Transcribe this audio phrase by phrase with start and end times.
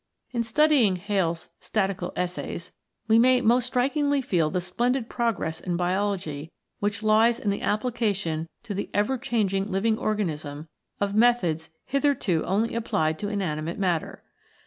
[0.31, 2.71] In studying Hales' Statical Essays
[3.07, 8.49] we may most strikingly feel the splendid progress in Biology which lies in the application
[8.63, 10.67] to the ever changing living organism
[10.99, 14.23] of methods hitherto only applied to inanimate matter.